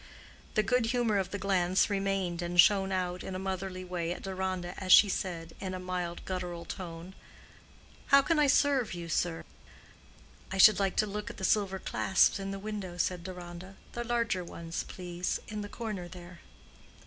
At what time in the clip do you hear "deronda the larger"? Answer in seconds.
13.23-14.43